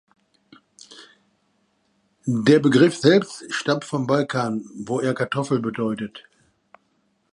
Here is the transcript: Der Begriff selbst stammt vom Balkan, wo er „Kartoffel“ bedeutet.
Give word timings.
Der 2.25 2.57
Begriff 2.59 2.95
selbst 2.97 3.53
stammt 3.53 3.85
vom 3.85 4.07
Balkan, 4.07 4.65
wo 4.73 4.99
er 4.99 5.13
„Kartoffel“ 5.13 5.59
bedeutet. 5.59 6.23